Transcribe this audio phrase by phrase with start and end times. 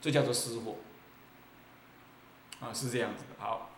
[0.00, 0.76] 这叫做失货。
[2.58, 3.44] 啊，是这样子的。
[3.44, 3.70] 好，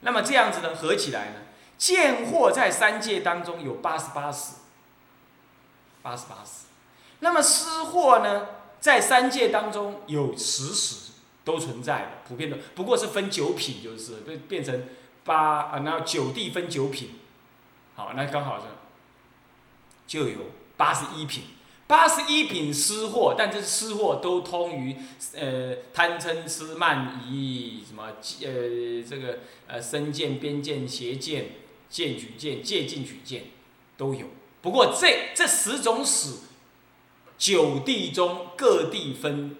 [0.00, 1.40] 那么这样子呢，合起来呢，
[1.76, 4.60] 见货在三界当中有八十八死，
[6.00, 6.68] 八十八死。
[7.18, 8.46] 那么失货呢，
[8.80, 11.12] 在三界当中有十死，
[11.44, 14.88] 都存在的，普遍的，不过是分九品，就是变变成
[15.24, 17.18] 八啊，然后九地分九品，
[17.96, 18.64] 好，那刚好是
[20.06, 20.38] 就有
[20.78, 21.44] 八十一品。
[21.90, 24.94] 八十一品失货，但这失货都通于
[25.34, 31.46] 呃贪嗔痴慢疑什么呃这个呃身见边见邪见
[31.88, 33.46] 见取见戒禁取见
[33.96, 34.28] 都有。
[34.62, 36.42] 不过这这十种死，
[37.36, 39.56] 九地中各地分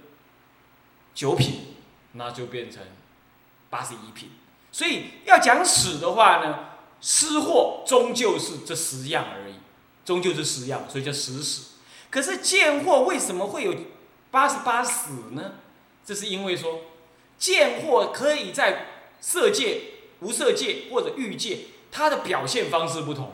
[1.12, 1.74] 九品，
[2.12, 2.80] 那就变成
[3.70, 4.28] 八十一品。
[4.70, 9.54] 所以要讲死的话呢，失货终究是这十样而已，
[10.04, 11.69] 终究是十样，所以叫十死。
[12.10, 13.72] 可是贱货为什么会有
[14.32, 15.52] 八十八死呢？
[16.04, 16.80] 这是因为说，
[17.38, 18.86] 贱货可以在
[19.20, 19.80] 色界、
[20.20, 21.58] 无色界或者欲界，
[21.92, 23.32] 它的表现方式不同，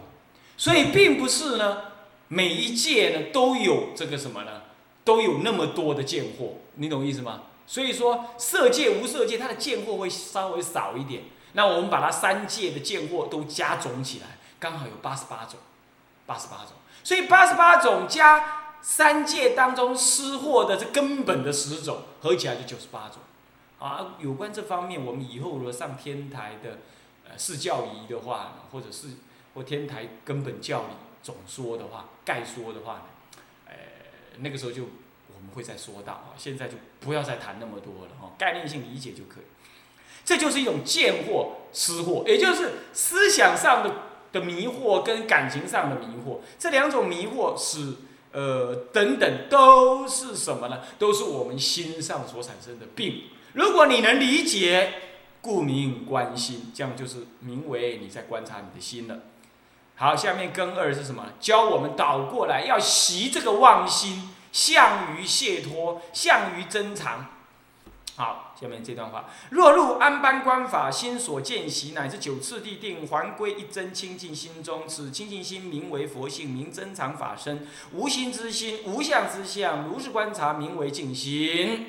[0.59, 1.85] 所以并不是呢
[2.29, 4.63] 每一界呢都有这个什么呢，
[5.05, 7.45] 都有那么多的贱货，你懂意思吗？
[7.67, 11.23] 所以说色界、无色界它的贱货会稍微少一点，
[11.55, 15.59] 那我们把它三界的贱货都加总起来，刚好有八十八种，
[16.27, 18.65] 八十八种，所以八十八种加。
[18.83, 23.19] 三界当中失货的这根本的十种合起来就九十八种，
[23.81, 26.79] 啊，有关这方面，我们以后如果上天台的
[27.29, 29.09] 呃释教仪的话，或者是
[29.55, 33.03] 或天台根本教理总说的话，概说的话呢，
[33.67, 33.75] 呃，
[34.39, 39.45] 那个时候就我们会再说到啊，现在就不要再谈那么多了哈，概念性理解就可以。
[40.25, 43.95] 这就是一种见货失货，也就是思想上的
[44.33, 47.97] 的迷惑跟感情上的迷惑，这两种迷惑是。
[48.37, 50.83] 呃，等等，都是什么呢？
[50.99, 53.23] 都是我们心上所产生的病。
[53.55, 54.93] 如果你能理解，
[55.41, 59.21] 故名观心，这样就是名为你在观察你的心了。
[59.95, 61.25] 好，下面根二是什么？
[61.41, 67.31] 教我们倒过来，要习这个妄心，向于解脱，向于增长。
[68.17, 74.89] 好，下面这段话：若入安般观法，心所见习，乃至九次地定，还归一真清净心中。
[74.89, 77.69] 此清净心名为佛性，名增长法身。
[77.93, 81.89] 无心之心，无相之相，如是观察，名为净心。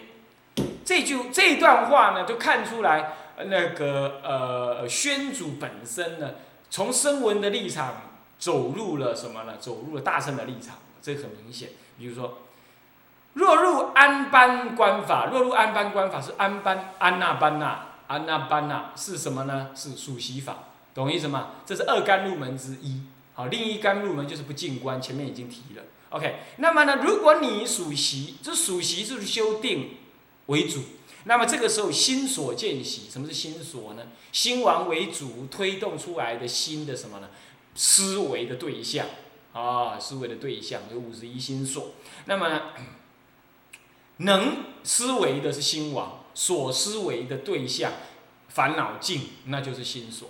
[0.83, 3.13] 这句这段话呢，就看出来
[3.45, 6.31] 那个呃，宣主本身呢，
[6.69, 8.01] 从声闻的立场
[8.37, 9.55] 走入了什么呢？
[9.61, 11.69] 走入了大乘的立场，这很明显。
[11.97, 12.39] 比如说。
[13.37, 19.69] 若入安般观法，若入安般观法是安般安那般那安那般那是什么呢？
[19.75, 20.57] 是属习法，
[20.95, 21.51] 懂意思吗？
[21.63, 23.03] 这是二甘入门之一。
[23.35, 25.83] 好，另一甘入门就是不净观，前面已经提了。
[26.09, 29.97] OK，那么呢，如果你属习，这属习就是修定
[30.47, 30.81] 为主，
[31.25, 34.01] 那么这个时候心所见习，什么是心所呢？
[34.31, 37.29] 心王为主推动出来的心的什么呢？
[37.75, 39.05] 思维的对象
[39.53, 41.91] 啊，思维的对象有五十一心所，
[42.25, 42.61] 那么。
[44.17, 47.91] 能思维的是心王，所思维的对象，
[48.49, 50.29] 烦恼境，那就是心所，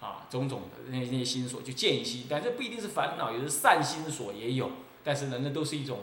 [0.00, 4.70] 啊，种种的那些心所就见心，但这不一定是烦恼，有的善心所也有，
[5.02, 6.00] 但是呢，那都是一种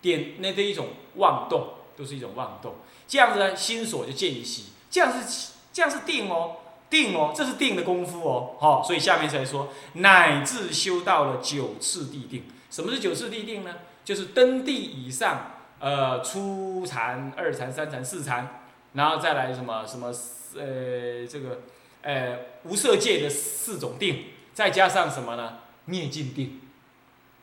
[0.00, 2.74] 颠，那的一种妄动，都是一种妄动。
[3.08, 6.56] 这样子呢，心所就见一息，这样是这样是定哦，
[6.88, 12.44] 定哦，这是定的功夫哦，好，所以下面才说，乃至修到了九次地定。
[12.70, 13.76] 什么是九次地定呢？
[14.04, 15.56] 就是登地以上。
[15.80, 18.60] 呃，初禅、二禅、三禅、四禅，
[18.92, 20.12] 然后再来什么什么
[20.54, 21.62] 呃，这个
[22.02, 25.60] 呃无色界的四种定，再加上什么呢？
[25.86, 26.60] 灭尽定，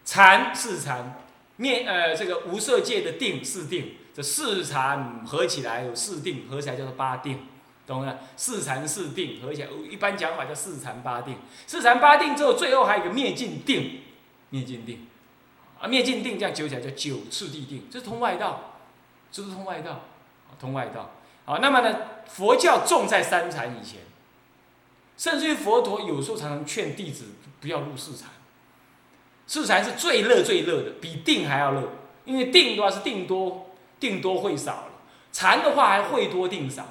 [0.05, 1.19] 禅四禅，
[1.55, 7.39] 灭呃这个无色界的定四定，这四禅合起来有四定，合起来叫做八定，
[7.87, 8.19] 懂了？
[8.35, 11.37] 四禅四定合起来，一般讲法叫四禅八定。
[11.65, 14.01] 四禅八定之后，最后还有一个灭尽定，
[14.51, 15.07] 灭尽定。
[15.79, 18.73] 啊，灭尽定这样九起来叫九次地定，这是通外道，
[19.31, 20.01] 这是通外道，
[20.59, 21.11] 通外道。
[21.46, 21.97] 好，那么呢，
[22.28, 24.02] 佛教重在三禅以前，
[25.17, 27.25] 甚至于佛陀有时候常常劝弟子
[27.61, 28.29] 不要入四禅，
[29.46, 31.84] 四禅是最乐最乐的，比定还要乐，
[32.25, 33.69] 因为定的话是定多，
[33.99, 34.90] 定多会少了，
[35.31, 36.85] 禅的话还会多定少，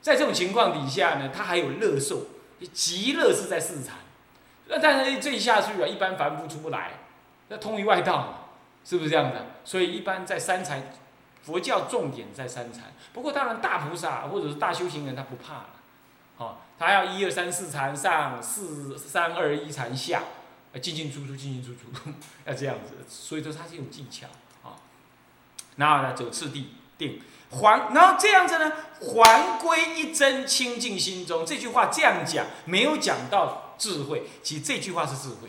[0.00, 2.26] 在这种情况底下呢，它还有乐受，
[2.72, 3.96] 极乐是在四禅，
[4.68, 6.92] 那但是这一下去啊，一般凡夫出不来。
[7.48, 8.34] 那通于外道嘛，
[8.84, 9.38] 是不是这样子？
[9.64, 10.92] 所以一般在三禅，
[11.42, 12.92] 佛教重点在三禅。
[13.12, 15.70] 不过当然大菩萨或者是大修行人他不怕了，
[16.36, 20.22] 哦，他要一二三四禅上，四三二一禅下，
[20.80, 21.88] 进进出出进进出出，
[22.44, 22.94] 要这样子。
[23.08, 24.26] 所以说它是有技巧
[24.62, 24.76] 啊。
[25.76, 27.20] 然后呢，走次第定，
[27.50, 31.46] 还，然后这样子呢，还归一真清净心中。
[31.46, 35.48] 这句话这样讲，没有讲到智慧，其实这句话是智慧。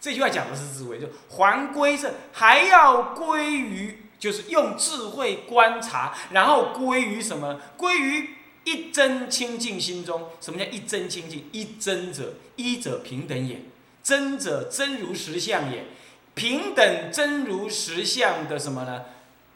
[0.00, 7.60] 这句话讲的是智慧，就还归是还要归于，就是用智慧观察，然后归于什么？
[7.76, 8.30] 归于
[8.64, 10.28] 一真清净心中。
[10.40, 11.48] 什么叫一真清净？
[11.50, 13.56] 一真者，一者平等也；
[14.02, 15.86] 真者，真如实相也。
[16.34, 19.06] 平等真如实相的什么呢？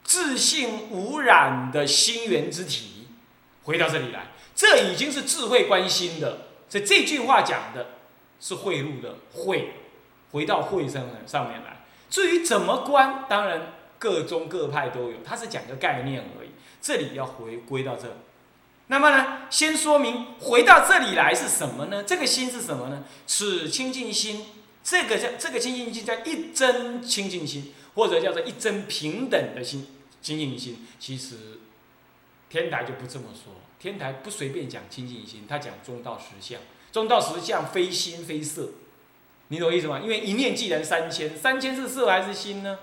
[0.03, 3.07] 自性无染的心源之体，
[3.63, 6.47] 回到这里来，这已经是智慧观心的。
[6.67, 7.91] 所以这句话讲的
[8.41, 9.75] 是慧入的慧。
[10.33, 16.49] 回到会上上面来，至于怎么观，当然各宗各派都有，它是讲个概念而已。
[16.81, 18.17] 这里要回归到这，
[18.87, 22.03] 那么呢，先说明回到这里来是什么呢？
[22.03, 23.03] 这个心是什么呢？
[23.25, 24.47] 此清净心，
[24.83, 29.87] 这个叫这个清净心叫一真清净心，或者叫做一真平等的心
[30.21, 30.85] 清净心。
[30.99, 31.59] 其实
[32.49, 36.59] 天台就不这么说，天台不随便讲清净心，他讲中道实相，
[36.91, 38.71] 中道实相非心非色。
[39.53, 39.99] 你懂我意思吗？
[39.99, 42.79] 因为一念既然三千，三千是色还是心呢？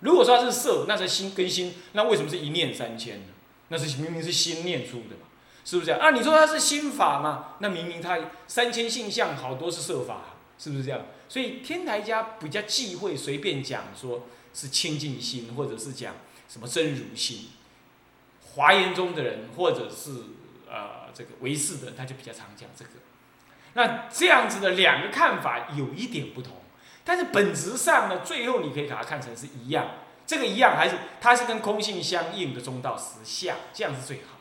[0.00, 3.26] 如果说它是色，那是心跟心，那为什么是一念三千呢？
[3.68, 5.26] 那是明明是心念出的嘛，
[5.66, 6.00] 是不是这样？
[6.00, 7.56] 啊，你说它是心法嘛？
[7.58, 11.02] 那明明它三千性相好多是色法，是不是这样？
[11.28, 16.14] 所以天台家比较忌讳随便讲说是清净心，或者是讲
[16.48, 17.50] 什么真如心。
[18.54, 20.10] 华严中的人，或者是
[20.70, 22.92] 呃这个唯识的，他就比较常讲这个。
[23.74, 26.52] 那这样子的两个看法有一点不同，
[27.04, 29.86] 但是本质上呢，最后你可以把它看成是一样。
[30.26, 34.38] 这个一样还是它是跟空性相应的中道实相，这样是最好。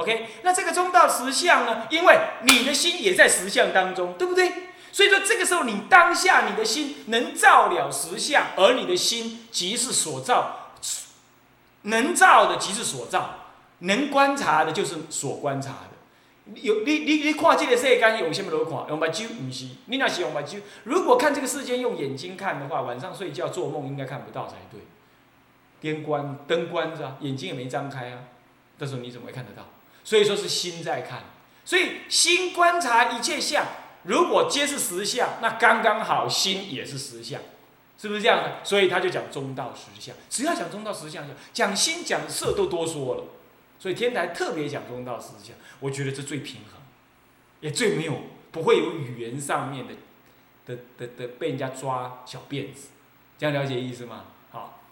[0.00, 4.52] OK，那这个中道实相呢，因为你的心也在实相当中，对不对？
[4.92, 10.70] 所以说这个时候你当下你的心能照了实相，而你的心即是所照，
[11.82, 13.46] 能照的即是所照，
[13.80, 15.95] 能观察的就是所观察的。
[16.54, 18.88] 有你你你看这个世界用什么来看？
[18.88, 19.26] 用目睭？
[19.28, 20.60] 不是，你那是用目睭。
[20.84, 24.80] 如果看这个世界用眼睛看的话，晚上睡觉做梦应该看不到才对。
[25.80, 28.20] 边关灯关着，眼睛也没张开啊，
[28.78, 29.66] 这时候你怎么会看得到？
[30.04, 31.24] 所以说是心在看，
[31.64, 33.66] 所以心观察一切相，
[34.04, 37.40] 如果皆是实相，那刚刚好，心也是实相，
[37.98, 38.60] 是不是这样的？
[38.62, 43.24] 所以他就讲中道实相，只要讲中道实相，讲心讲色都多说了。
[43.78, 46.80] 所以天台特别讲中道实相，我觉得这最平衡，
[47.60, 49.94] 也最没有不会有语言上面的
[50.66, 52.88] 的的的被人家抓小辫子，
[53.38, 54.24] 这样了解意思吗？
[54.50, 54.82] 好，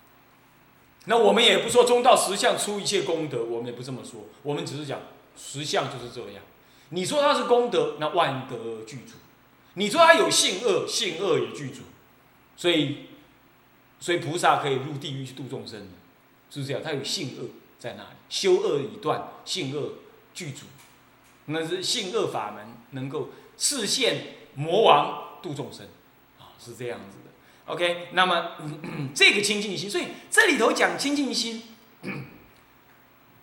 [1.06, 5.00] 那我们也不说中道实相出一切功德，我们也不这么说，我们只是讲
[5.36, 6.42] 实相就是这样。
[6.90, 9.16] 你说它是功德，那万德具足；
[9.74, 11.80] 你说它有性恶，性恶也具足。
[12.56, 13.06] 所以，
[13.98, 15.88] 所以菩萨可以入地狱去度众生，
[16.50, 16.80] 是不是这样？
[16.80, 17.48] 他有性恶。
[17.84, 18.16] 在哪里？
[18.30, 19.96] 修恶已断，性恶
[20.32, 20.64] 具足，
[21.44, 23.28] 那是性恶法门能够
[23.58, 25.86] 视现魔王度众生，
[26.40, 27.72] 啊，是这样子的。
[27.74, 28.52] OK，那么
[29.14, 31.62] 这个清净心，所以这里头讲清净心，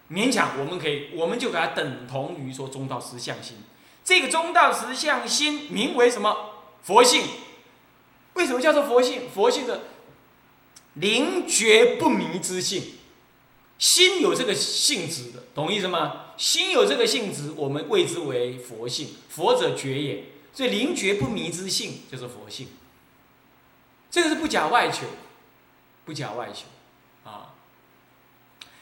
[0.09, 3.57] 勉强我们可以，我们就给它等同于说中道实相心。
[4.03, 6.35] 这个中道实相心名为什么？
[6.81, 7.25] 佛性。
[8.33, 9.29] 为什么叫做佛性？
[9.29, 9.81] 佛性的
[10.95, 12.95] 灵觉不迷之性。
[13.81, 16.25] 心有这个性质的，懂意思吗？
[16.37, 19.15] 心有这个性质，我们谓之为佛性。
[19.27, 22.67] 佛者觉也，所以灵觉不迷之性就是佛性。
[24.11, 25.07] 这个是不假外求，
[26.05, 26.65] 不假外求
[27.27, 27.53] 啊。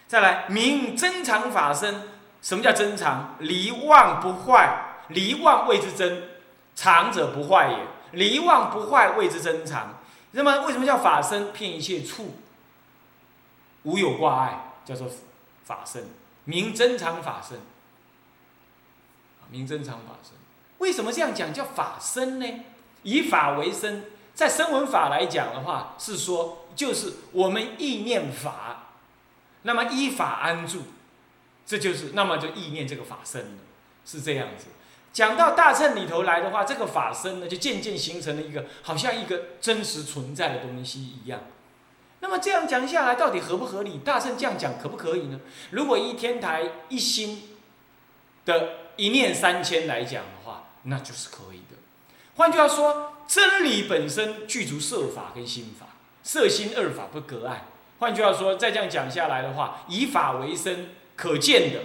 [0.06, 2.10] 再来，明真常法身。
[2.42, 3.38] 什么叫真常？
[3.40, 6.24] 离妄不坏，离妄谓之真，
[6.76, 7.78] 常者不坏也。
[8.20, 10.02] 离妄不坏谓之真常。
[10.32, 11.54] 那么为什么叫法身？
[11.54, 12.36] 骗一切处，
[13.84, 14.66] 无有挂碍。
[14.90, 15.08] 叫做
[15.64, 16.08] 法身，
[16.44, 17.60] 名真常法身。
[19.52, 20.34] 名真常法身，
[20.78, 22.46] 为什么这样讲叫法身呢？
[23.02, 24.04] 以法为身，
[24.36, 28.90] 在声闻法来讲的话，是说就是我们意念法，
[29.64, 30.84] 那么依法安住，
[31.66, 33.58] 这就是那么就意念这个法身了，
[34.06, 34.66] 是这样子。
[35.12, 41.42] 讲到大乘里头来的话，这个法身呢，就渐渐形成了一个好像一个真实存在的东西一样。
[42.22, 44.00] 那么这样讲下来，到底合不合理？
[44.00, 45.40] 大圣这样讲可不可以呢？
[45.72, 47.58] 如果一天台一心
[48.46, 51.78] 的一念三千来讲的话，那就是可以的。
[52.36, 55.88] 换句话说，真理本身具足色法跟心法，
[56.24, 57.68] 色心二法不隔碍。
[58.00, 61.80] 换句话说，再这样讲下来的话，以法为身，可见的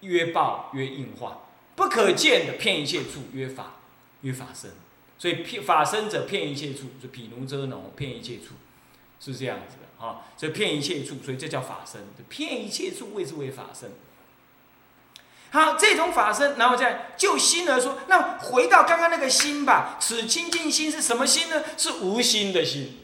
[0.00, 1.40] 约报约应化，
[1.74, 3.74] 不可见的骗一切处约法
[4.22, 4.70] 约法身。
[5.18, 8.54] 所以骗法身者骗一切处，就毗卢遮胧骗一切处。
[9.20, 10.22] 是这样子的啊。
[10.36, 12.06] 这骗一切处，所以这叫法身。
[12.28, 13.92] 骗一切处谓之为法身。
[15.50, 19.96] 好，这种法身，然后再就心而说，那回到刚刚那个心吧。
[19.98, 21.62] 此清净心是什么心呢？
[21.76, 22.98] 是无心的心。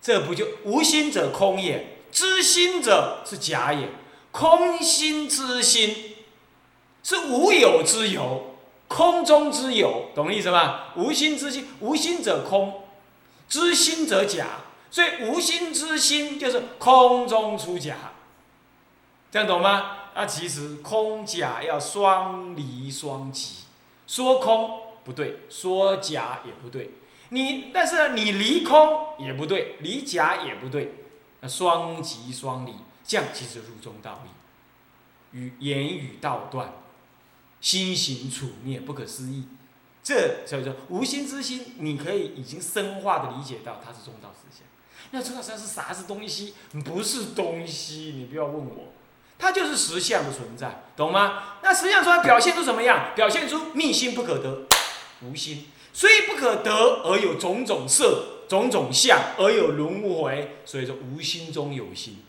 [0.00, 3.88] 这不就无心者空也，知心者是假也。
[4.30, 6.14] 空心之心
[7.02, 8.54] 是无有之有，
[8.86, 10.92] 空中之有，懂意思吗？
[10.94, 12.84] 无心之心，无心者空，
[13.48, 14.46] 知心者假，
[14.96, 18.14] 所以无心之心就是空中出假，
[19.30, 19.98] 这样懂吗？
[20.14, 23.64] 那其实空假要双离双极，
[24.06, 26.92] 说空不对，说假也不对，
[27.28, 30.94] 你但是你离空也不对，离假也不对，
[31.40, 32.72] 那双极双离，
[33.04, 35.38] 这样其实入中道理。
[35.38, 36.72] 语言语道断，
[37.60, 39.46] 心行处灭，不可思议。
[40.02, 44.64] 这所以说无心之心，你可以已经深化的理解到它是中道思想。
[45.10, 46.54] 那中道思想是啥子东西？
[46.84, 48.92] 不是东西，你不要问我，
[49.38, 51.58] 它就是实相的存在，懂吗？
[51.62, 53.12] 那实相出来表现出什么样？
[53.14, 54.66] 表现出密心不可得，
[55.22, 56.70] 无心虽不可得
[57.04, 60.56] 而有种种色、种种相，而有轮回。
[60.64, 62.22] 所以说无心中有心，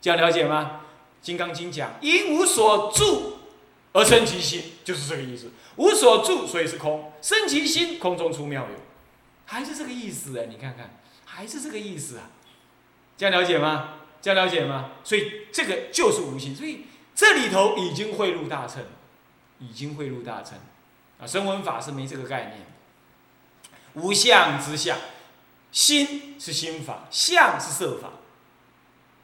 [0.00, 0.80] 这样了解吗？
[1.24, 3.38] 《金刚经》讲因无所住
[3.92, 5.50] 而生其心，就是这个意思。
[5.76, 7.12] 无所住，所以是空。
[7.22, 8.76] 生其心，空中出妙有，
[9.46, 10.46] 还是这个意思哎？
[10.46, 10.98] 你看看，
[11.38, 12.24] 还是这个意思啊？
[13.16, 13.90] 这样了解吗？
[14.20, 14.90] 这样了解吗？
[15.04, 16.52] 所以这个就是无心。
[16.52, 18.84] 所以这里头已经汇入大乘，
[19.60, 20.58] 已经汇入大乘
[21.20, 21.24] 啊。
[21.24, 24.00] 声闻法是没这个概念的。
[24.00, 24.98] 无相之相，
[25.70, 28.10] 心是心法，相是色法。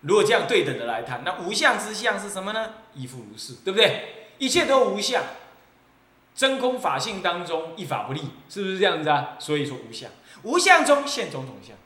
[0.02, 2.74] 如果这样对等的来谈，那无相之相是什么呢？
[2.94, 4.28] 亦复如是，对不对？
[4.38, 5.20] 一切都无相，
[6.32, 9.34] 真空法性当中一法不立，是不是这样子啊？
[9.40, 10.08] 所以说无相，
[10.44, 11.76] 无相中现种种相，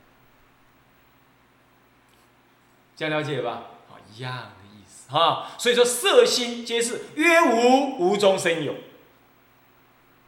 [2.99, 3.62] 这样了解吧？
[3.88, 5.52] 好，一样的意思哈。
[5.57, 8.75] 所以说色心皆是曰无，无中生有，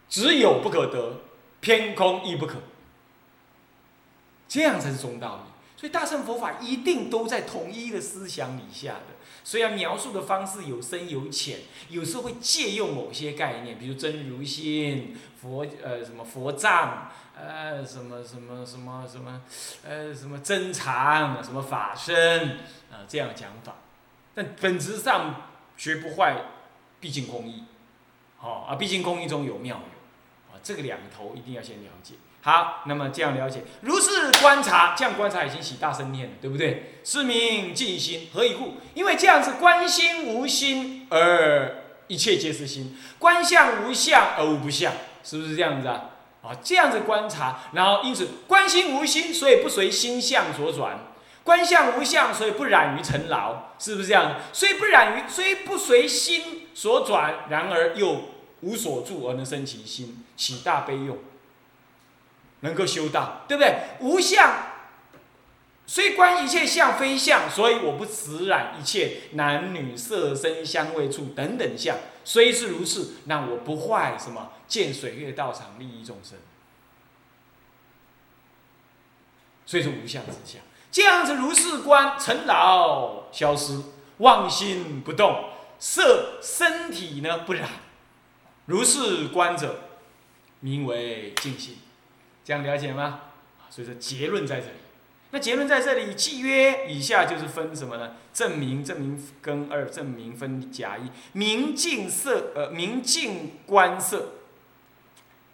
[0.09, 1.15] 只有不可得，
[1.61, 2.59] 偏空亦不可，
[4.47, 5.43] 这样才是中道理。
[5.77, 9.17] 所以大乘佛法一定都在统一的思想以下的，
[9.51, 19.43] 虽然描述的方式有深有浅，有时候会借用某些概念，比如真如心、佛呃什么佛藏，呃什么什么什么什么，
[19.83, 22.61] 呃什么真常，什么法身
[22.93, 23.75] 啊这样讲法，
[24.37, 26.37] 但本质上学不坏，
[27.01, 27.65] 毕竟空义，
[28.37, 32.15] 好啊，毕竟空义中有妙有，啊这个两头一定要先了解。
[32.43, 37.01] 好，那么这样了解，如是观察，这样观察已经起大生念了，对不对？
[37.05, 38.77] 是名尽心，何以故？
[38.95, 44.93] 因为这样子观心无心而一切皆是心，观相无相而无不相，
[45.23, 46.05] 是不是这样子啊？
[46.43, 50.97] 啊，这样子观察，然后因此观心无心，所以不随心相所转；
[51.45, 54.37] 观相无相，所以不染于尘劳，是不是这样？
[54.51, 58.31] 虽不染于，虽不随心所转，然而又
[58.63, 61.19] 无所住而能生其心，起大悲用。
[62.61, 63.81] 能够修道，对不对？
[64.01, 64.51] 无相，
[65.87, 71.97] 虽观一切相非相，所以我不执染一切男女色身香味触等等相。
[72.25, 74.53] 虽是如此，那我不坏什么？
[74.69, 76.39] 见水月道场利益众生。
[79.67, 80.61] 所以说无相之相，
[80.93, 83.81] 这样子如是观，尘劳消失，
[84.19, 87.69] 妄心不动，色身体呢不染，
[88.67, 89.81] 如是观者，
[90.61, 91.79] 名为净心。
[92.51, 93.21] 这样了解吗？
[93.71, 94.73] 所以说结论在这里。
[95.31, 98.17] 那结论在这里，契约以下就是分什么呢？
[98.35, 104.31] 证明证明跟二证明分假一，明镜色呃明镜观色，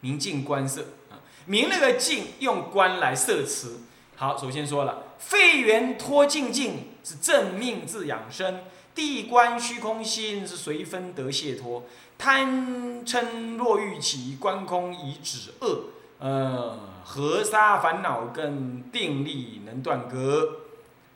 [0.00, 3.72] 明镜观色啊，明那个镜用观来摄持。
[4.14, 8.62] 好，首先说了，肺源脱净境是正命自养生，
[8.94, 11.84] 地观虚空心是随分得解脱，
[12.16, 15.90] 贪嗔若欲起，观空以止恶。
[16.18, 20.60] 呃，河沙烦恼跟定力能断割，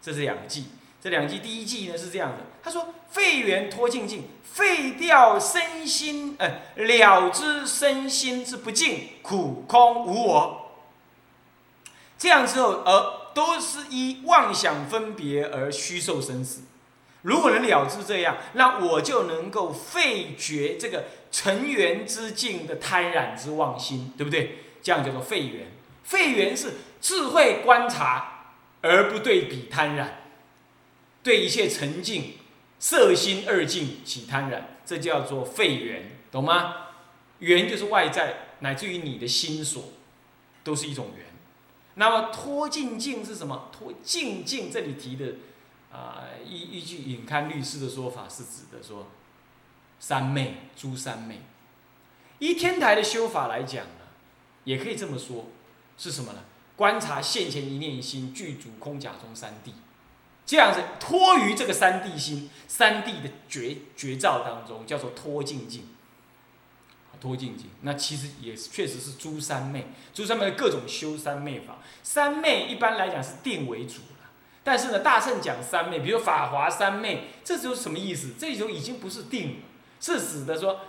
[0.03, 0.67] 这是两计。
[1.03, 10.73] 这两计，第一计呢是这样的，他说废缘脱净净，废掉身心，呃，了知身心是不净、苦、空、无我。
[12.19, 16.65] 这样之后，而都是依妄想分别而虚受生死。
[17.23, 24.65] 如果能了知这样，那我就能够废绝这个尘缘之境的贪染之妄心，对不对？
[24.83, 25.67] 这样叫做废缘，
[26.05, 30.23] 废缘是智慧观察而不对比贪染，
[31.23, 32.35] 对一切沉静
[32.79, 36.87] 色心二境起贪染，这叫做废缘，懂吗？
[37.41, 39.93] 缘就是外在乃至于你的心所，
[40.63, 41.27] 都是一种缘。
[41.95, 43.71] 那么脱净境是什么？
[43.73, 45.35] 脱净境这里提的
[45.93, 49.09] 啊，依依据尹刊律师的说法，是指的说
[49.99, 51.41] 三昧诸三昧。
[52.39, 53.85] 依天台的修法来讲，
[54.71, 55.49] 也可以这么说，
[55.99, 56.39] 是什么呢？
[56.77, 59.73] 观察现前一念心具足空假中三谛，
[60.47, 65.89] 这样子脱于这个三谛心、三谛的绝绝照当中，叫做脱尽境。
[67.21, 71.79] 脱尽境，那其实也确实是诸三昧，诸三昧的各种修三昧法。
[72.03, 74.31] 三昧一般来讲是定为主了，
[74.65, 78.35] 但是呢，大圣讲三昧，比如法华三昧，这就是什么意思？
[78.39, 79.63] 这就已经不是定了，
[80.01, 80.81] 是指的说。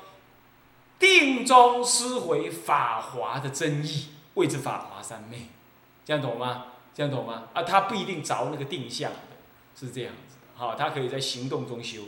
[1.02, 5.48] 定中思回法华的真意，谓之法华三昧，
[6.06, 6.68] 这样懂吗？
[6.94, 7.46] 这样懂吗？
[7.54, 9.18] 啊，他不一定着那个定向的，
[9.76, 12.04] 是这样子，好，他可以在行动中修，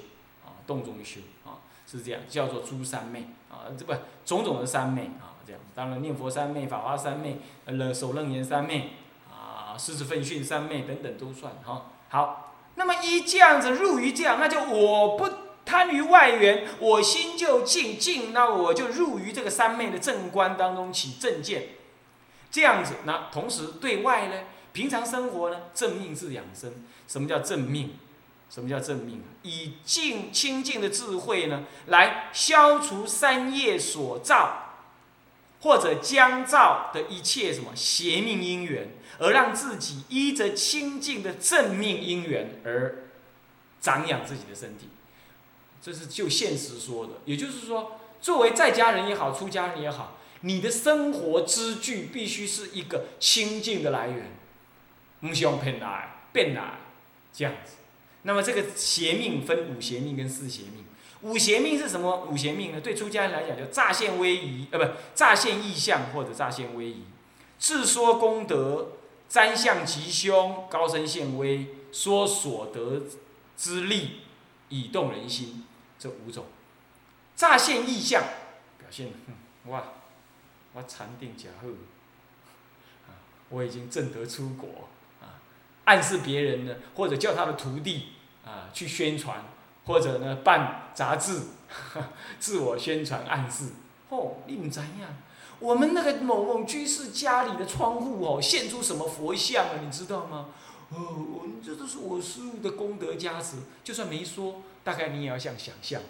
[0.46, 1.58] 啊，动中修，啊，
[1.90, 8.92] 是这样，叫做诸三昧，啊，这不种种的三昧，啊，这样，当然念佛三昧、法华三昧、呃，手楞严三昧，
[9.32, 15.43] 啊，狮子奋训三昧等等都算，哈，好，那么一这样子入于这样，那就我不。
[15.74, 21.70] 贪于外缘，我心就静静，那我就入于这个三昧的正观当中起正见，
[22.52, 24.36] 这样子，那同时对外呢，
[24.72, 26.72] 平常生活呢，正命是养生。
[27.08, 27.96] 什么叫正命？
[28.52, 29.24] 什么叫正命？
[29.42, 34.76] 以静清净的智慧呢，来消除三业所造
[35.62, 43.06] 或者将造的一切什么邪命因缘，而让自己依着清净的正命因缘而
[43.82, 44.90] 长养自己的身体。
[45.84, 54.32] 这是就现实说的，也就是说，作为在家人也好，出家人也好，你的生活支具必须是一个清净的来源，
[55.20, 56.80] 不是用骗来、变来
[57.34, 57.74] 这样子。
[58.22, 60.86] 那么这个邪命分五邪命跟四邪命。
[61.22, 62.28] 五邪命是什么？
[62.32, 62.80] 五邪命呢？
[62.80, 67.04] 对出家人来讲，叫乍现威仪，呃，不，乍现意象或者乍现威仪，
[67.60, 68.94] 自说功德，
[69.30, 73.04] 瞻相吉凶，高声现威，说所得
[73.58, 74.20] 之力，
[74.70, 75.66] 以动人心。
[76.04, 76.44] 这五种，
[77.34, 78.22] 乍现意象，
[78.78, 79.08] 表现，
[79.68, 79.82] 哇，
[80.74, 81.68] 我禅定假好，
[83.08, 83.16] 啊，
[83.48, 84.90] 我已经正得出国，
[85.22, 85.40] 啊，
[85.86, 88.08] 暗示别人呢，或者叫他的徒弟
[88.44, 89.46] 啊去宣传，
[89.86, 91.44] 或者呢办杂志，
[92.38, 93.70] 自我宣传暗示。
[94.10, 95.10] 哦，你们怎样？
[95.60, 100.48] 我们那个某某居士家里的窗户哦，现出什么佛像啊，你知道吗？
[100.90, 100.98] 哦，
[101.40, 104.62] 我们这都是我师父的功德加持，就算没说。
[104.84, 106.02] 大概你也要像想象，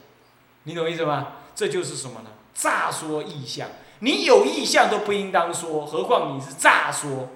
[0.63, 1.33] 你懂意思吗？
[1.55, 2.31] 这就是什么呢？
[2.53, 7.29] 诈说意象，你有意象都不应当说，何况你是诈说，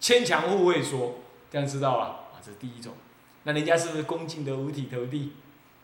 [0.00, 1.16] 牵强附会说，
[1.50, 2.04] 这样知道吧？
[2.32, 2.92] 啊，这是第一种。
[3.44, 5.32] 那人家是不是恭敬的五体投地？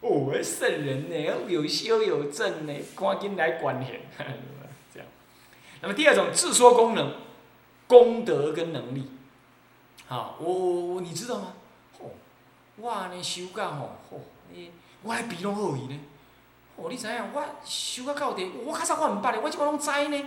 [0.01, 1.17] 哦，圣人呢，
[1.49, 4.01] 有修有证呢，赶紧来管弦，
[4.93, 5.09] 这样。
[5.81, 7.15] 那么第二种自说功能，
[7.87, 9.09] 功德跟能力，
[10.09, 11.55] 好，我我我，你知道吗？
[12.01, 12.11] 哦，
[12.79, 13.97] 哇，你修干吼，
[14.55, 14.71] 嚯！
[15.03, 15.99] 我还比拢好伊呢，
[16.77, 17.15] 哦，你知影？
[17.33, 20.25] 我修到到底，我较早我毋捌的，我即摆拢知呢。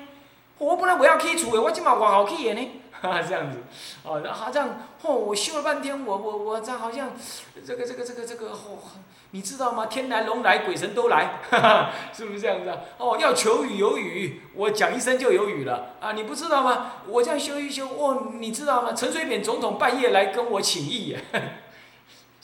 [0.58, 3.58] 我本来袂晓起厝的，我即摆外口起的呢， 哈哈，这样子，
[4.04, 4.70] 哦，好像，
[5.02, 7.12] 哦，我修了半天，我我我这好像，
[7.66, 8.80] 这个这个这个这个，哦，
[9.32, 9.88] 你知道吗？
[9.88, 12.72] 天来龙来，鬼神都来， 哈哈，是不是这样子？
[12.98, 16.94] 哦，要求雨有雨，我讲一声就有雨了，啊，你不知道吗？
[17.06, 18.94] 我这样修一修，哦，你知道吗？
[18.94, 21.18] 陈水扁总统半夜来跟我请益。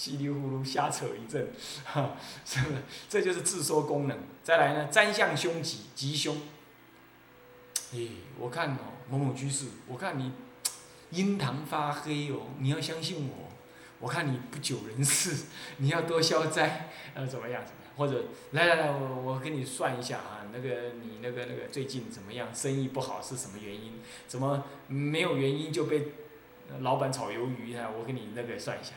[0.01, 1.47] 稀里糊涂瞎扯一阵，
[1.85, 2.77] 哈，是不是？
[3.07, 4.17] 这就是自说功能。
[4.43, 6.35] 再来呢，占相凶吉，吉凶。
[7.93, 8.07] 哎，
[8.39, 10.31] 我看哦，某某居士，我看你
[11.11, 13.51] 印堂发黑哦，你要相信我。
[13.99, 15.45] 我看你不久人世，
[15.77, 17.63] 你要多消灾，呃，怎么样？
[17.63, 17.91] 怎么样？
[17.95, 22.47] 或者来来来，我我给你算一下啊，那个你那个那个最近怎么样？
[22.55, 23.99] 生意不好是什么原因？
[24.27, 26.13] 怎么没有原因就被
[26.79, 27.87] 老板炒鱿鱼啊？
[27.95, 28.93] 我给你那个算一下。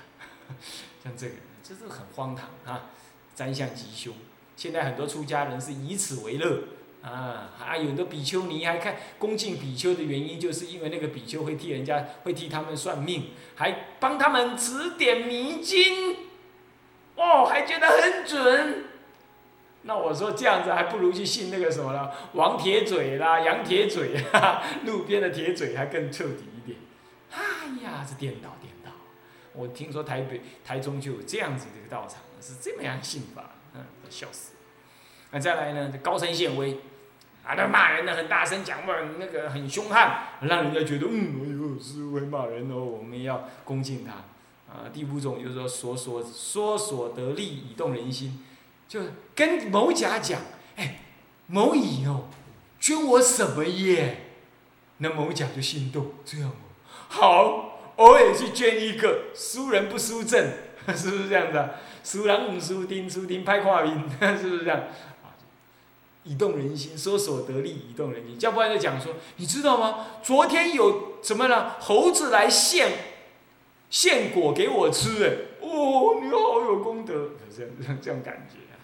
[1.02, 2.90] 像这个，这是很荒唐啊！
[3.34, 4.14] 占相吉凶，
[4.56, 6.62] 现在很多出家人是以此为乐
[7.02, 7.50] 啊！
[7.58, 16.16] 还有的比丘尼还看恭敬比丘的原因，就是因为那个比丘会替人家会替他们算命，还帮他们指点迷津，
[17.16, 18.84] 哦，还觉得很准。
[19.82, 24.14] 那我说这样子还不如去信那个什么了，王铁嘴啦，杨铁嘴，
[24.86, 26.78] 路边的铁嘴还更彻底一点。
[27.32, 27.40] 哎
[27.82, 28.72] 呀，这颠倒颠。
[29.54, 34.52] 我听说台北、台中就有这样子的一个道场，是这么样信法，嗯，笑死。
[35.30, 36.78] 那再来呢，高声显威，
[37.44, 44.12] 啊，那骂人的很大声讲话，那个很凶悍，让人家觉得，嗯，哎呦，师傅会骂人哦，我们要恭敬他。
[44.66, 48.44] 啊，第五种就是说，所所说所得利，以动人心，
[48.88, 49.00] 就
[49.34, 50.40] 跟某甲讲，
[50.74, 51.00] 哎，
[51.46, 52.24] 某乙哦，
[52.80, 54.22] 捐我什么耶？
[54.98, 56.54] 那某甲就心动，这样哦。
[57.08, 60.58] 好，偶尔去捐一个，输人不输阵，
[60.94, 61.78] 是不是这样的？
[62.02, 63.92] 输人唔输丁，输丁拍跨兵，
[64.36, 64.84] 是不是这样？
[66.24, 68.36] 以动人心，说所得利，以动人心。
[68.40, 70.06] 要不然就讲说，你知道吗？
[70.22, 71.74] 昨天有什么呢？
[71.80, 72.92] 猴子来献
[73.90, 75.30] 献果给我吃，哎，
[75.60, 78.80] 哦，你好有功德，这 样这样感觉啊，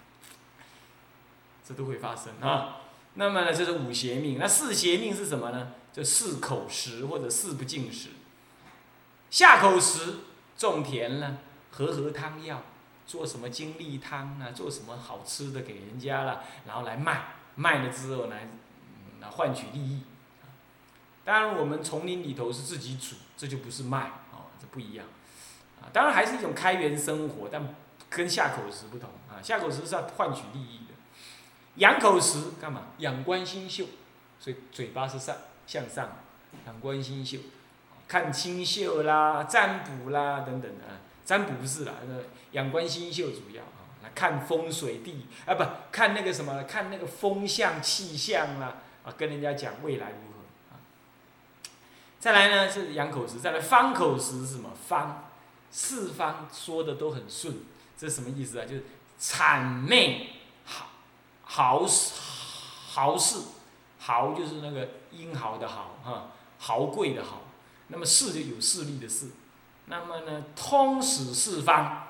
[1.67, 2.77] 这都会发生啊。
[3.15, 4.37] 那么呢，这是五邪命。
[4.39, 5.73] 那四邪命是什么呢？
[5.91, 8.09] 就四口食或者四不进食。
[9.31, 10.19] 下口食
[10.55, 11.37] 种田了，
[11.71, 12.61] 和合汤药。
[13.07, 14.51] 做什么精力汤啊？
[14.51, 18.47] 做什么好吃的给人家了，然后来卖，卖了之后来，
[19.19, 20.03] 来换取利益。
[21.25, 25.05] 当然，我们丛林里头是自己煮，这就不是卖，哦，这不一样。
[25.81, 27.75] 啊，当然还是一种开源生活，但
[28.09, 29.41] 跟下口食不同啊。
[29.41, 30.93] 下口食是要换取利益的，
[31.75, 32.87] 养口食干嘛？
[32.99, 33.89] 仰观星宿，
[34.39, 35.35] 所以嘴巴是上
[35.67, 36.17] 向上，
[36.65, 37.39] 仰观星宿，
[38.11, 40.83] 看星宿啦，占卜啦等等的。
[41.23, 42.15] 占卜不是啦，那
[42.51, 50.83] 仰观星宿主要啊，来看风水地啊，不看那个什么，看那个风向气象啦，啊，跟人家讲未来如何啊。
[52.19, 54.71] 再来呢是仰口食，再来方口食是什么？
[54.89, 55.29] 方
[55.71, 57.59] 四方说的都很顺，
[57.97, 58.65] 这什么意思啊？
[58.65, 58.83] 就是
[59.17, 60.31] 谄媚
[60.65, 60.87] 豪
[61.43, 61.87] 豪
[62.89, 63.39] 豪士，
[63.99, 67.43] 豪就是那个英豪的豪哈，豪贵的豪，
[67.91, 69.27] 那么势就有势力的势。
[69.85, 72.07] 那么呢，通史四方，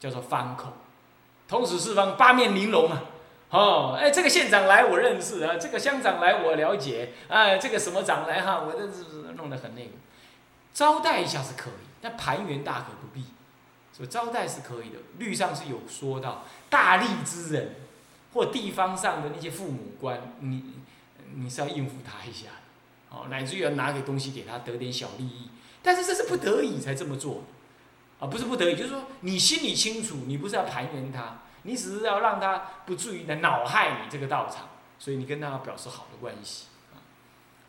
[0.00, 0.72] 叫做方口，
[1.46, 3.02] 通史四方八面玲珑啊，
[3.50, 9.04] 哦，哎，这个县长来我认识啊，这个乡长来我了解，哎，这个什么长来哈，我这是
[9.36, 9.90] 弄得很那个，
[10.72, 13.26] 招待一下是可以，但盘圆大可不必，
[13.92, 17.74] 所招待是可以的，律上是有说到大利之人
[18.32, 20.64] 或地方上的那些父母官，你
[21.34, 22.46] 你是要应付他一下，
[23.10, 25.50] 哦，乃至于要拿给东西给他得点小利益。
[25.82, 27.44] 但是这是不得已才这么做，
[28.18, 34.68] 啊，不是不得已，就是说你心里清楚，你不是要盘圆他，你只是要让他不至于来恼害你这个道场，
[34.98, 36.98] 所以你跟他表示好的关系，啊，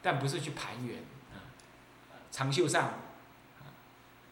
[0.02, 0.98] 但不是去盘圆，
[1.32, 1.38] 啊，
[2.32, 2.92] 长袖善舞，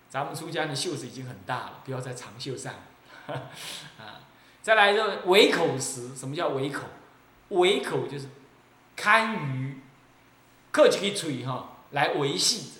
[0.10, 2.74] 咱们出家的袖子已经很大了，不要再长袖善
[3.28, 3.32] 舞，
[4.02, 4.20] 啊，
[4.62, 6.84] 再来就围口时，什么叫围口？
[7.50, 8.28] 围口就是
[8.96, 9.80] 堪
[10.78, 12.72] 舆，客气嘴哈，来维系着。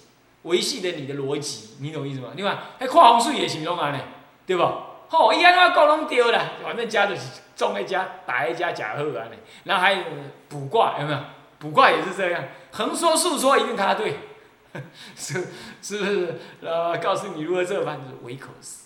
[0.44, 2.30] 维系着你的逻辑，你懂意思吗？
[2.36, 4.00] 你看，还看风水也形容安尼，
[4.46, 4.64] 对不？
[5.10, 7.22] 吼，伊安怎讲拢对啦，反正家就是
[7.56, 9.38] 种一家，打一家假好安尼。
[9.64, 10.04] 然后还有
[10.48, 11.20] 卜卦，有没有？
[11.60, 14.20] 卜卦也是这样，横说竖说一定他对，
[15.18, 15.48] 是
[15.82, 16.40] 是不是？
[16.62, 18.86] 呃，告诉你如何这般就是唯口是，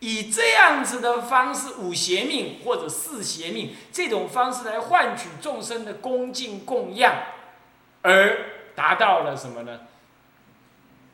[0.00, 7.14] 以这样子的方式，五邪命或者四邪命这种方式来换取众生的恭敬供养，
[8.02, 9.80] 而达到了什么呢？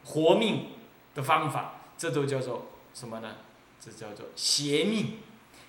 [0.05, 0.69] 活命
[1.15, 3.37] 的方法，这都叫做什么呢？
[3.81, 5.19] 这叫做邪命。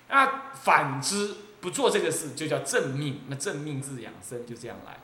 [0.08, 3.22] 那反之，不做这个事，就叫正命。
[3.28, 4.98] 那正命自养生，就这样来。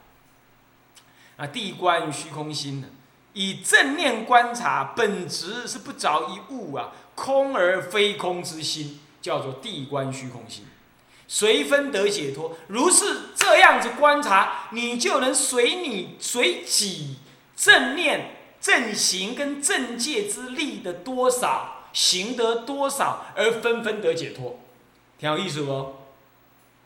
[1.37, 2.88] 啊，地观虚空心呢，
[3.33, 10.66] 以正念观察本质是不着一物啊，空而非空之心，叫做地观虚空心，
[11.33, 12.59] 随分得解脱。
[12.66, 17.16] 如是这样子观察，你就能随你随己
[17.57, 18.37] 正念。
[18.61, 24.61] 正行跟正戒之力的多少，行得多少而纷纷得解脱，
[25.18, 25.97] 挺有意思不？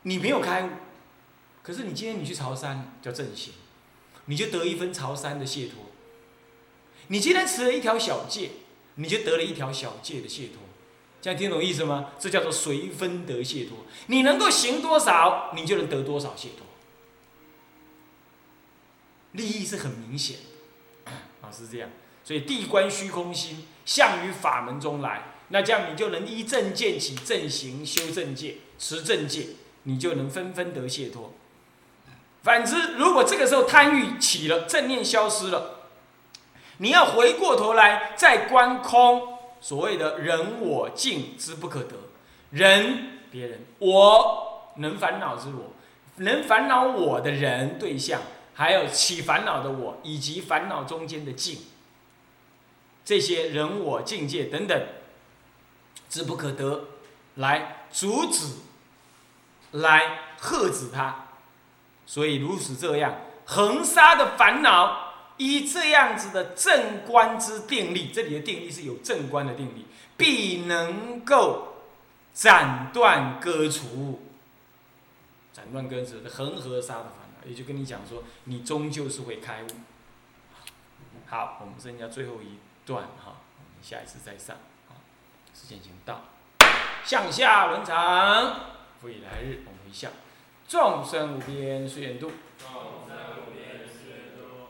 [0.01, 0.69] 你没有开悟，
[1.61, 3.53] 可是你今天你去朝山叫正行，
[4.25, 5.91] 你就得一分朝山的解脱。
[7.09, 8.49] 你今天持了一条小戒，
[8.95, 10.66] 你就得了一条小戒的解脱。
[11.21, 12.11] 这样听懂意思吗？
[12.19, 13.79] 这叫做随分得解脱。
[14.07, 16.65] 你能够行多少，你就能得多少解脱。
[19.33, 20.37] 利益是很明显
[21.05, 21.51] 的，啊。
[21.51, 21.89] 是这样，
[22.23, 29.47] 所以地观虚空心，向于法门中来，那这样你就能依正见起正行，修正戒，持正戒，
[29.83, 31.33] 你就能纷纷得解脱。
[32.43, 35.87] 反之，如果这个时候贪欲起了，正念消失了，
[36.77, 41.95] 你要回过头来再观空，所谓的人我境之不可得，
[42.51, 45.73] 人别人，我能烦恼之我，
[46.17, 48.21] 能烦恼我的人对象。
[48.53, 51.59] 还有起烦恼的我，以及烦恼中间的境，
[53.05, 54.87] 这些人我境界等等，
[56.09, 56.85] 之不可得，
[57.35, 58.55] 来阻止，
[59.73, 61.27] 来喝止它。
[62.07, 63.13] 所以如此这样，
[63.45, 65.06] 横杀的烦恼，
[65.37, 69.85] 以这样子的正观之定力，这里的定力是有正观的定力，
[70.17, 71.75] 必能够
[72.33, 74.21] 斩断割除，
[75.53, 77.47] 斩断割除的恒河沙的烦恼。
[77.47, 79.67] 也就跟你讲说，你终究是会开悟。
[81.27, 84.57] 好，我们剩下最后一段哈，我们下一次再上。
[85.53, 86.21] 时间已经到，
[87.03, 88.59] 向下轮场，
[89.01, 90.11] 复以来日，我们一向。
[90.67, 92.31] 众生无边誓愿度，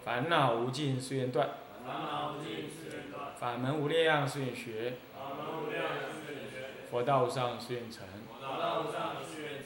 [0.07, 1.49] 烦恼无尽誓愿断，
[3.37, 4.93] 法门无量誓愿学，
[6.89, 8.07] 佛道上誓愿成，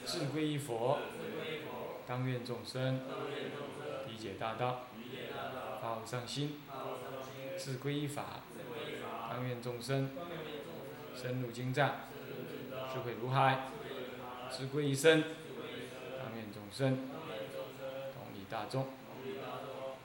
[0.04, 0.98] 智归一佛，
[2.08, 3.02] 当愿众生。
[4.08, 4.88] 理解大道，
[5.80, 6.60] 发无上心，
[7.56, 8.42] 智归一法，
[9.30, 10.10] 当愿众生。
[11.14, 11.92] 深入经藏，
[12.92, 13.68] 智慧如海，
[14.50, 15.24] 智归一生。
[16.72, 16.98] 生，
[18.14, 18.88] 同理大众，
[19.26, 19.36] 一